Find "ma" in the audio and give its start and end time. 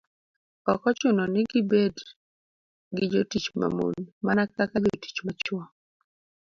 3.59-3.67, 5.25-5.31